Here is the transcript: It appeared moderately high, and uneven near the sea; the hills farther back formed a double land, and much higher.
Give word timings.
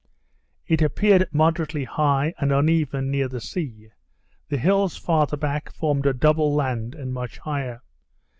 It 0.65 0.81
appeared 0.81 1.27
moderately 1.31 1.83
high, 1.83 2.33
and 2.39 2.51
uneven 2.51 3.11
near 3.11 3.27
the 3.27 3.39
sea; 3.39 3.89
the 4.49 4.57
hills 4.57 4.97
farther 4.97 5.37
back 5.37 5.71
formed 5.71 6.07
a 6.07 6.13
double 6.15 6.55
land, 6.55 6.95
and 6.95 7.13
much 7.13 7.37
higher. 7.37 7.83